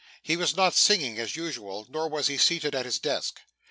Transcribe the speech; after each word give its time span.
He 0.23 0.35
was 0.35 0.55
not 0.55 0.73
singing 0.73 1.19
as 1.19 1.35
usual, 1.35 1.85
nor 1.87 2.07
was 2.09 2.25
he 2.25 2.39
seated 2.39 2.73
at 2.73 2.85
his 2.85 2.97
desk. 2.97 3.39